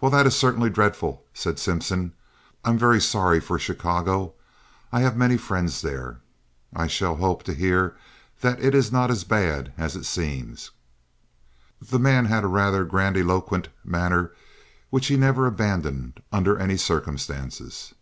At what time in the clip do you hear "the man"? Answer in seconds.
11.82-12.24